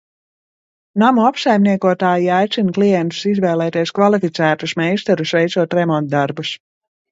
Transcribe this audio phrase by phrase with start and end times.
[1.01, 6.59] Namu apsaimniekotāji aicina klientus izvēlēties kvalificētus meistarus veicot remontdarbus.